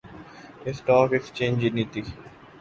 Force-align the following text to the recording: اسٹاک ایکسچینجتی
اسٹاک 0.67 1.09
ایکسچینجتی 1.13 1.83